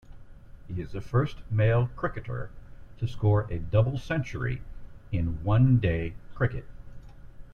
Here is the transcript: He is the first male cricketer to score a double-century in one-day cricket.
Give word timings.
He 0.67 0.81
is 0.81 0.93
the 0.93 0.99
first 0.99 1.37
male 1.51 1.91
cricketer 1.95 2.49
to 2.97 3.07
score 3.07 3.45
a 3.51 3.59
double-century 3.59 4.63
in 5.11 5.43
one-day 5.43 6.15
cricket. 6.33 6.65